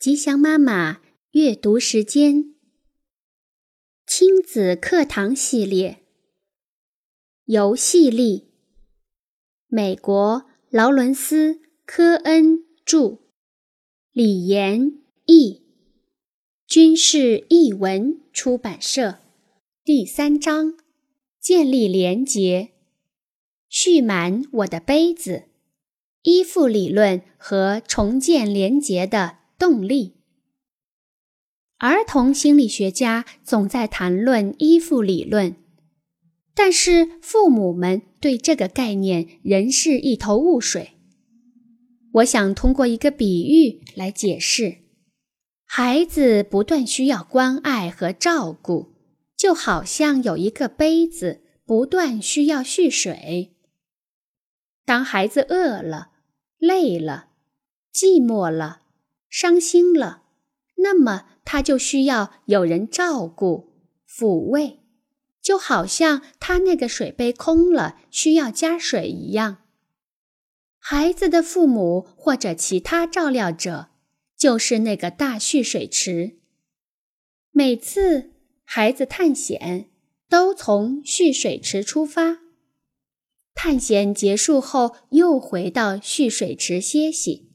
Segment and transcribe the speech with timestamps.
[0.00, 1.02] 吉祥妈妈
[1.32, 2.54] 阅读时间，
[4.06, 5.98] 亲子课堂系列，
[7.44, 8.48] 游戏力。
[9.66, 11.52] 美国劳伦斯·
[11.84, 13.18] 科恩著，
[14.10, 15.64] 李延译，
[16.66, 19.18] 军事译文出版社。
[19.84, 20.78] 第三章：
[21.38, 22.70] 建立连结，
[23.68, 25.50] 蓄满我的杯子，
[26.22, 29.39] 依附理论和重建连结的。
[29.60, 30.14] 动力。
[31.76, 35.54] 儿童心理学家总在谈论依附理论，
[36.54, 40.92] 但是父母们对这个概念仍是一头雾水。
[42.12, 44.78] 我想通过一个比喻来解释：
[45.66, 48.94] 孩子不断需要关爱和照顾，
[49.36, 53.54] 就好像有一个杯子不断需要蓄水。
[54.86, 56.12] 当孩子饿了、
[56.56, 57.28] 累了、
[57.92, 58.78] 寂寞了。
[59.30, 60.24] 伤心了，
[60.76, 63.72] 那么他就需要有人照顾、
[64.06, 64.80] 抚慰，
[65.40, 69.58] 就好像他那个水杯空了，需要加水一样。
[70.78, 73.90] 孩子的父母或者其他照料者，
[74.36, 76.38] 就是那个大蓄水池。
[77.52, 78.32] 每次
[78.64, 79.90] 孩子探险，
[80.28, 82.38] 都从蓄水池出发，
[83.54, 87.49] 探险结束后又回到蓄水池歇息。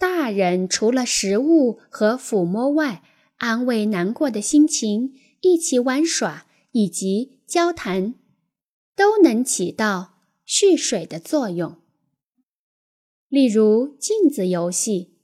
[0.00, 3.02] 大人除了食物和抚摸外，
[3.36, 5.12] 安慰难过的心情、
[5.42, 8.14] 一起玩耍以及交谈，
[8.96, 10.14] 都能起到
[10.46, 11.76] 蓄水的作用。
[13.28, 15.18] 例如镜子游戏，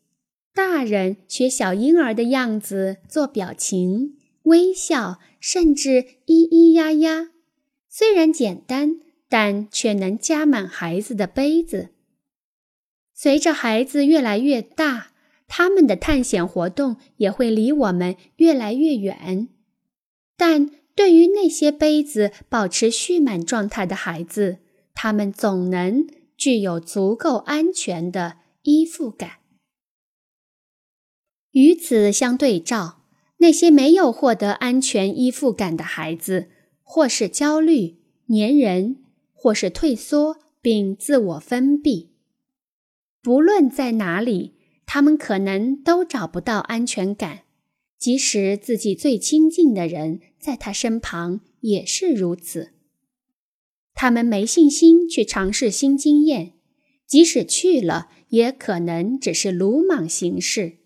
[0.53, 7.31] 大人学小婴儿的样子做表情、微笑，甚至咿咿呀呀，
[7.89, 11.89] 虽然简单，但却能加满孩子的杯子。
[13.19, 15.13] 随着孩子越来越大，
[15.49, 19.49] 他们的探险活动也会离我们越来越远。
[20.37, 24.59] 但对于那些杯子保持蓄满状态的孩子，
[24.95, 26.07] 他们总能
[26.37, 29.39] 具有足够安全的依附感。
[31.53, 33.01] 与此相对照，
[33.39, 36.51] 那些没有获得安全依附感的孩子，
[36.83, 37.97] 或是焦虑、
[38.29, 38.99] 粘人，
[39.33, 42.16] 或是退缩并自我封闭。
[43.27, 44.55] 不论在哪里，
[44.87, 47.41] 他们可能都找不到安全感，
[47.99, 52.75] 即使自己最亲近的人在他身旁也是如此。
[53.95, 56.53] 他们没信心去尝试新经验，
[57.05, 60.79] 即使去了，也可能只是鲁莽行事。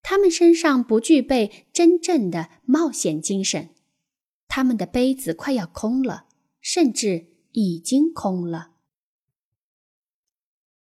[0.00, 3.68] 他们身上不具备真正的冒险精神，
[4.48, 6.28] 他们的杯子快要空了，
[6.62, 8.70] 甚至已经空了。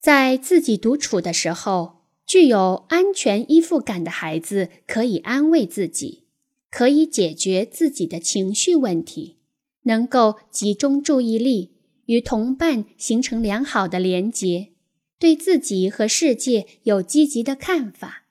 [0.05, 6.25] 在自己独处的时候，具有安全依附感的孩子可以安慰自己，
[6.69, 9.39] 可以解决自己的情绪问题，
[9.85, 11.71] 能够集中注意力，
[12.05, 14.73] 与同伴形成良好的连结，
[15.17, 18.25] 对自己和世界有积极的看法。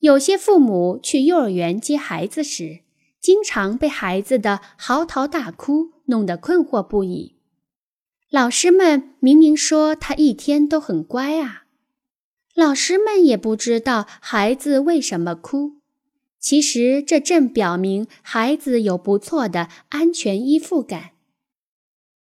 [0.00, 2.80] 有些父母去幼儿园接孩子时，
[3.18, 7.33] 经常被孩子的嚎啕大哭弄得困惑不已。
[8.34, 11.66] 老师们明明说他一天都很乖啊，
[12.52, 15.74] 老师们也不知道孩子为什么哭。
[16.40, 21.10] 其实这正表明孩子有不错的安全依附感。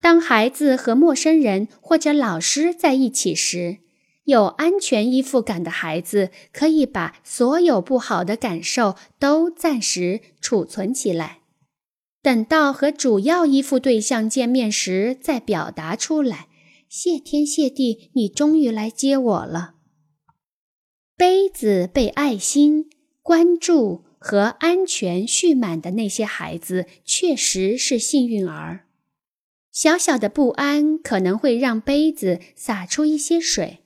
[0.01, 3.77] 当孩子和陌生人或者老师在一起时，
[4.25, 11.40] 有安全依附感的孩子可以把所有不好的感受都暂时储存起来。
[12.21, 16.47] 等到和主要依附对象见面时，再表达出来。
[16.87, 19.75] 谢天谢地，你终于来接我了。
[21.15, 22.89] 杯子被爱心、
[23.21, 28.87] 关注和安全蓄满的那些孩子，确实是幸运儿。
[29.71, 33.85] 小小的不安可能会让杯子洒出一些水，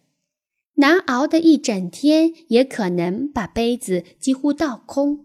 [0.76, 5.25] 难熬的一整天也可能把杯子几乎倒空。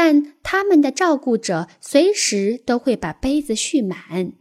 [0.00, 4.32] 但他们的照顾者随时都会把杯子蓄满。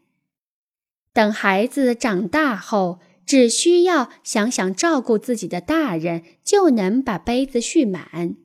[1.11, 8.35] 等孩子长大后，只需要想想照顾自己的大人，就能把杯子蓄满。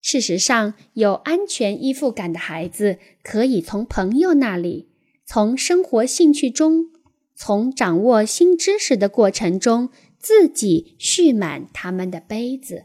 [0.00, 4.88] 事实上，有安全依附感的孩子可以从朋友那里、
[5.24, 6.92] 从生活兴趣中、
[7.34, 12.84] 从掌握新知识的过程中，自己蓄满他们的杯子。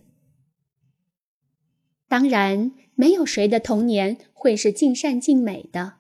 [2.08, 2.72] 当然。
[3.02, 5.94] 没有谁的童年会是尽善尽美的，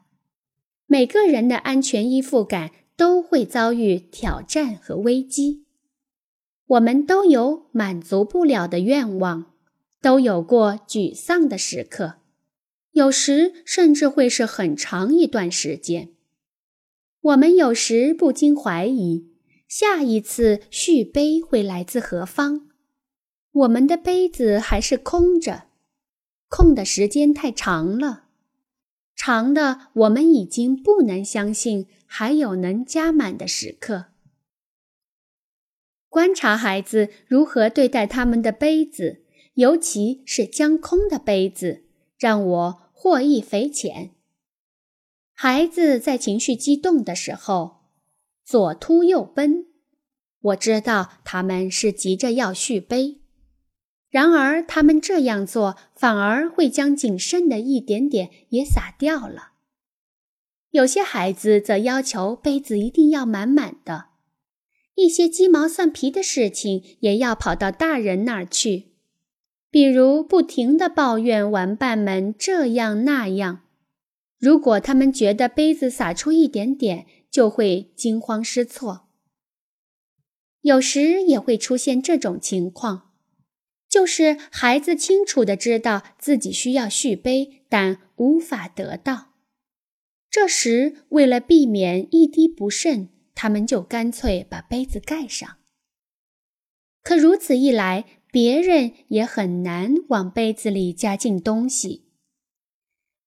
[0.86, 5.66] 每个人的安全依附感都会遭遇挑战和危机。
[6.68, 9.54] 我们都有满足不了的愿望，
[10.00, 12.18] 都有过沮丧的时刻，
[12.92, 16.10] 有时甚至会是很长一段时间。
[17.20, 19.26] 我们有时不禁怀疑，
[19.68, 22.70] 下一次续杯会来自何方？
[23.52, 25.64] 我们的杯子还是空着，
[26.52, 28.26] 空的时间太长了，
[29.16, 34.08] 长的我们已经不能相信还有能加满的时刻。
[36.10, 41.86] 观察孩子如何对待他们的杯子，尤其是将空的杯子，
[42.20, 44.12] 让我获益匪浅。
[45.32, 47.86] 孩子在情绪激动的时候，
[48.44, 49.68] 左突右奔，
[50.42, 53.21] 我知道他们是急着要续杯。
[54.12, 59.54] 然而，他们这样做反而会将仅剩的一点点也洒掉了。
[60.72, 64.08] 有些孩子则要求杯子一定要满满的，
[64.96, 68.92] 一些鸡毛蒜皮的事情也要跑到大人那儿去，
[69.70, 73.62] 比如不停地抱怨玩伴们这样那样。
[74.38, 79.08] 如果他们觉得杯子洒出一点点就会惊慌失措，
[80.62, 83.11] 有时也会出现这种情况，
[83.92, 89.32] 就是孩子清楚的知道自己需要续杯，但无法得到。
[90.30, 95.58] 这时，为了避免一滴不慎，他们就干脆把杯子盖上。
[97.04, 102.06] 可如此一来，别人也很难往杯子里加进东西。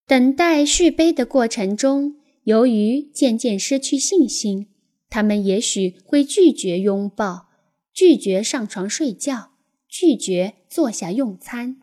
[0.06, 4.68] 等待续杯的过程中，由于渐渐失去信心，
[5.10, 7.48] 他们也许会拒绝拥抱，
[7.92, 9.53] 拒绝上床睡觉，
[9.96, 11.76] 拒绝坐下用餐。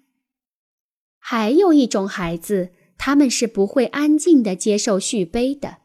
[1.17, 5.77] 还有一种孩子，他们是不会安静地接受续杯的，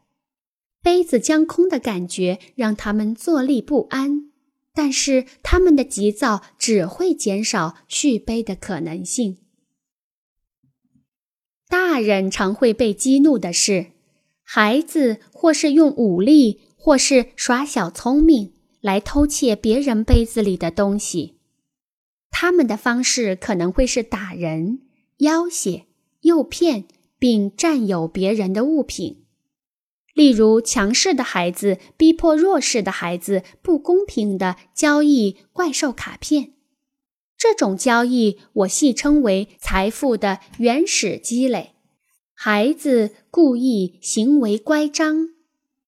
[0.83, 4.29] 杯子将空的感觉让他们坐立不安，
[4.73, 9.37] 但是他们的急躁只会减少续杯的可能性。
[11.69, 13.93] 大人常会被激怒的是，
[14.43, 18.51] 孩子或是用武力，或是耍小聪明
[18.81, 21.36] 来偷窃别人杯子里的东西。
[22.39, 24.81] 他们的方式可能会是打人、
[25.17, 25.87] 要挟、
[26.21, 26.85] 诱骗，
[27.17, 29.23] 并占有别人的物品。
[30.13, 36.53] 例如，强势的孩子逼迫弱势的孩子不公平地交易怪兽卡片。
[37.35, 41.71] 这种交易，我戏称为财富的原始积累。
[42.35, 45.29] 孩子故意行为乖张，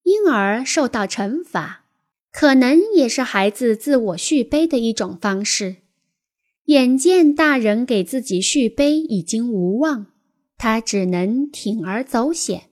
[0.01, 1.86] 因而受到惩罚，
[2.31, 5.75] 可能也是孩子自我续杯的一种方式。
[6.69, 10.06] 眼见大人给自己续杯已经无望，
[10.56, 12.69] 他只能铤而走险。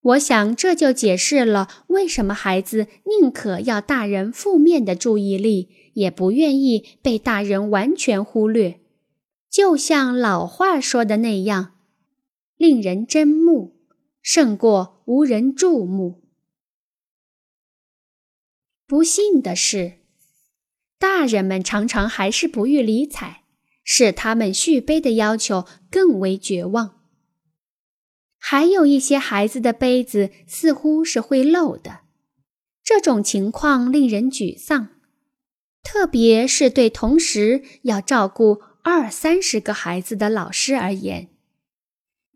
[0.00, 5.68] 我想，这就解释了为什么孩子宁可要大人负面的注意力。
[5.96, 8.80] 也不愿意被大人完全忽略，
[9.48, 11.76] 就像老话说的那样
[12.58, 13.78] ，“令人憎目，
[14.20, 16.22] 胜过无人注目。”
[18.86, 20.00] 不幸的是，
[20.98, 23.42] 大人们常常还是不予理睬，
[23.84, 27.02] 使他们续杯的要求更为绝望。
[28.38, 32.00] 还有一些孩子的杯子似乎是会漏的，
[32.84, 34.90] 这种情况令人沮丧。
[35.82, 41.28] 特别是对同时要照顾二三十个孩子的老师而言，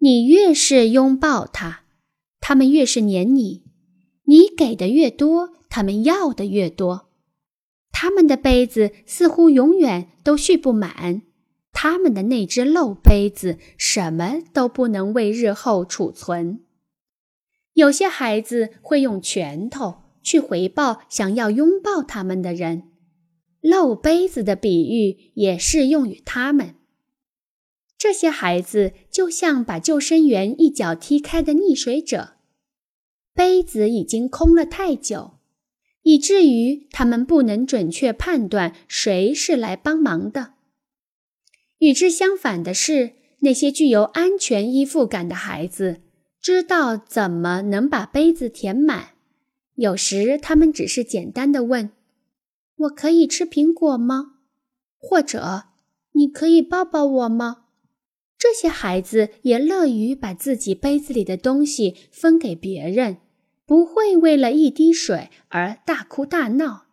[0.00, 1.84] 你越是拥抱他，
[2.40, 3.64] 他们越是黏你；
[4.25, 7.09] 你给的越多，他们要的越多。
[8.02, 11.21] 他们的杯子似乎永远都续不满，
[11.71, 16.64] 他们的那只漏杯子什么都不能为日后储存。
[17.75, 22.85] 有些孩子会用拳头去回报想要拥抱他们的人。
[23.61, 26.76] 漏杯子的比喻也适用于他们。
[27.99, 32.37] 这些孩子就像把救生员一脚踢开的溺水者，
[33.35, 35.33] 杯子已经空了太久，
[36.02, 40.54] 以至于他们不能准确判断谁是来帮忙的。
[41.78, 46.02] 与之相反的是，那些具有安全依附感的孩子
[46.40, 49.11] 知道怎么能把杯子填满。
[49.76, 51.90] 有时，他们只是简单的问。
[52.76, 54.35] 我可以吃苹果吗？
[54.99, 55.64] 或者
[56.12, 57.64] 你可以抱抱我吗？
[58.38, 63.19] 这些孩子也乐于把自己杯子里的东西分给别人，
[63.70, 66.86] 不会为了一滴水而大哭大闹。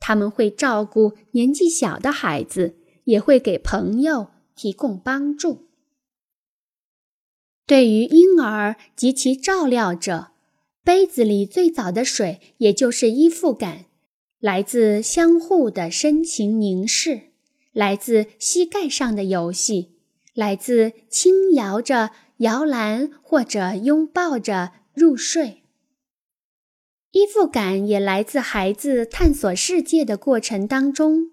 [0.00, 5.66] 他们会照顾年纪小的孩子，也会给朋友提供帮助。
[7.66, 10.28] 对于婴儿及其照料者，
[10.82, 13.84] 杯子里最早的水，也就是依附感。
[14.40, 17.24] 来自相互的深情凝视，
[17.72, 19.96] 来自膝盖上的游戏，
[20.32, 25.61] 来自轻摇着摇篮或者拥抱着入睡。
[27.12, 31.30] 依附感也来自孩子探索世界的过程当中，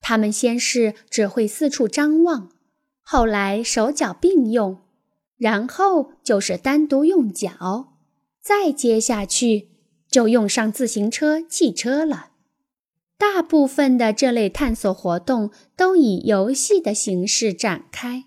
[0.00, 2.50] 他们先是只会四处张望，
[3.02, 4.78] 后来手脚并用。
[5.36, 7.94] 然后就是单独用脚，
[8.40, 9.68] 再接下去
[10.08, 12.30] 就用上自行车、汽车了。
[13.18, 18.24] 大部分的这类探索活动都以游戏的形式展开。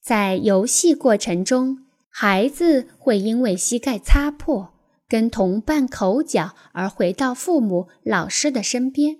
[0.00, 4.72] 在游戏过程中，孩子会因为膝盖擦破、
[5.08, 9.18] 跟同伴口角而回到父母、老师的身边。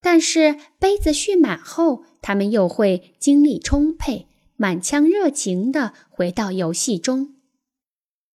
[0.00, 4.26] 但是杯子蓄满后，他们又会精力充沛。
[4.60, 7.36] 满腔热情地回到游戏中，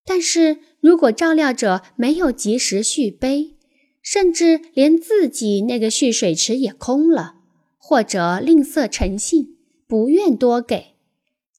[0.05, 3.57] 但是如果照料者没有及时续杯，
[4.01, 7.35] 甚至连自己那个蓄水池也空了，
[7.77, 10.95] 或者吝啬诚信，不愿多给，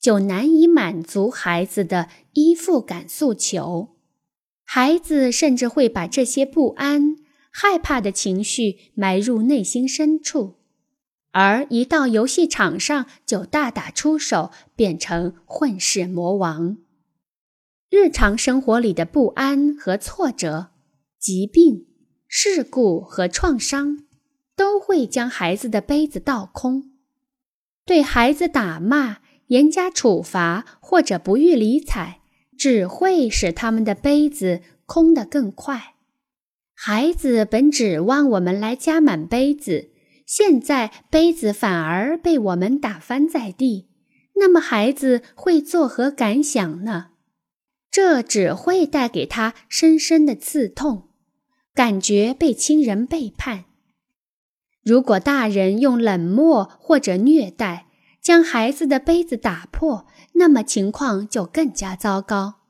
[0.00, 3.93] 就难以满足孩子的依附感诉求。
[4.64, 7.16] 孩子甚至会把这些不安、
[7.50, 10.56] 害怕的情绪埋入内心深处。
[11.32, 16.78] 而一到游戏场上，就大打出手，变成混世魔王。
[17.90, 20.70] 日常生活里的不安和挫折、
[21.18, 21.86] 疾病、
[22.26, 24.04] 事故和创伤，
[24.56, 26.92] 都会将孩子的杯子倒空。
[27.84, 29.18] 对孩子打骂、
[29.48, 32.20] 严加处罚或者不予理睬，
[32.58, 35.94] 只会使他们的杯子空得更快。
[36.74, 39.90] 孩子本指望我们来加满杯子。
[40.26, 43.88] 现在杯子反而被我们打翻在地，
[44.36, 47.08] 那么孩子会作何感想呢？
[47.90, 51.10] 这只会带给他深深的刺痛，
[51.74, 53.66] 感觉被亲人背叛。
[54.82, 57.86] 如果大人用冷漠或者虐待
[58.20, 62.60] 将孩子的杯子打破，那么情况就更加糟糕。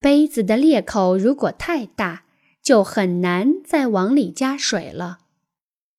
[0.00, 2.24] 杯子的裂口如果太大，
[2.62, 5.20] 就很难再往里加水了。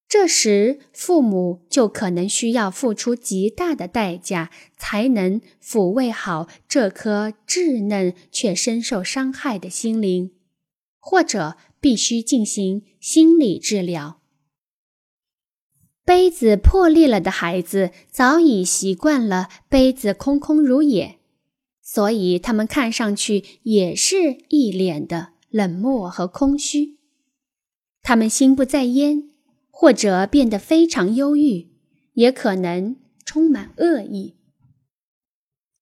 [0.07, 10.31] 这时，父母就可能需要付出极大的代价，才能抚慰好这颗稚嫩却深受伤害的心灵，
[10.99, 14.21] 或者必须进行心理治疗。
[16.05, 21.17] 杯子破裂了的孩子早已习惯了杯子空空如也，
[21.81, 26.97] 所以他们看上去也是一脸的冷漠和空虚。
[28.01, 29.31] 他们心不在焉。
[29.77, 31.67] 或者变得非常忧郁，
[32.13, 32.95] 也可能
[33.25, 34.35] 充满恶意。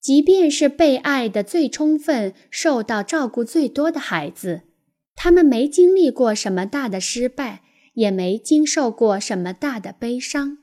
[0.02, 4.64] 即便是被爱的最充分、受到照顾最多的孩子，
[5.14, 7.62] 他们没经历过什么大的失败，
[7.94, 10.60] 也没经受过什么大的悲伤，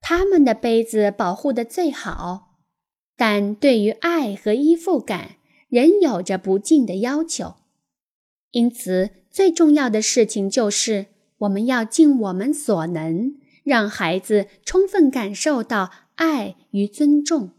[0.00, 2.58] 他们的杯子保护的最好，
[3.16, 5.36] 但对于爱和依附感
[5.68, 7.54] 仍有着不尽的要求。
[8.52, 11.06] 因此，最重要的事情就是。
[11.42, 17.52] 我们要尽我们所能，让孩子充分感受到爱与尊重，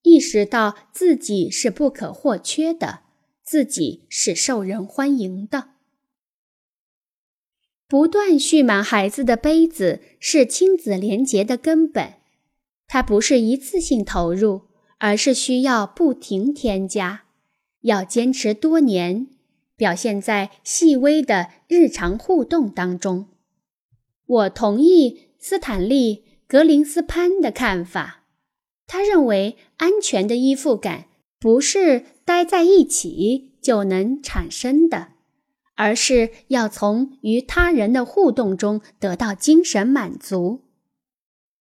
[0.00, 3.00] 意识到自己是不可或缺的，
[3.44, 5.75] 自己是受人欢迎的。
[7.88, 12.14] 不断蓄满孩子的杯子是亲子连结的根本，
[12.88, 14.62] 它不是一次性投入，
[14.98, 17.24] 而是需要不停添加，
[17.82, 19.28] 要坚持多年。
[19.76, 23.26] 表现在细微的日常互动当中。
[24.26, 26.16] 我同意斯坦利·
[26.48, 28.24] 格林斯潘的看法。
[28.86, 35.08] 他认为，安全的依附感不是待在一起就能产生的，
[35.76, 40.62] 而是要从与他人的互动中得到精神满足。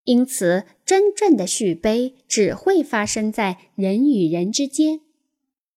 [0.05, 5.01] 因此，真正的续杯只会发生在人与人之间，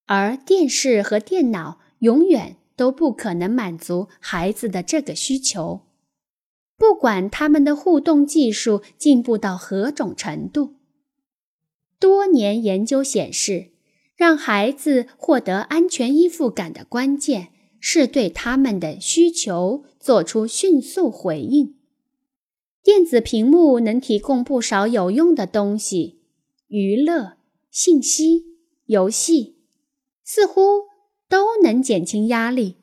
[0.05, 1.79] 而电视和电脑。
[2.01, 5.81] 永远都不可能满足孩子的这个需求，
[6.77, 10.75] 不管他们的互动技术进步到何种程度。
[11.99, 13.71] 多年研究显示，
[14.15, 17.47] 让孩子获得安全依附感的关键
[17.79, 21.75] 是对他们的需求做出迅速回应。
[22.83, 26.21] 电子屏幕能提供不少有用的东西，
[26.67, 27.37] 娱乐、
[27.69, 28.45] 信息、
[28.85, 29.57] 游戏，
[30.23, 30.87] 似乎。
[31.29, 32.77] 都能减轻压力，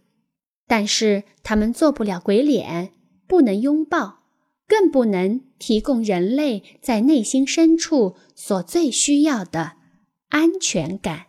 [0.66, 2.92] 但是他们做不了鬼脸，
[3.26, 4.18] 不能拥抱，
[4.68, 9.76] 更不能提供人类在内心深处所最需要的
[10.28, 11.28] 安全感。